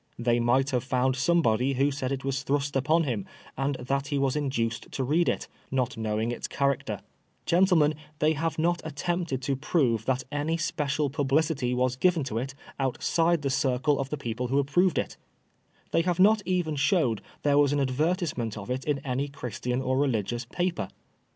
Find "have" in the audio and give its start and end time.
0.71-0.81, 8.33-8.57, 16.01-16.19